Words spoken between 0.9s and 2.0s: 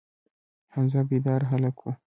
بیداره هلک و.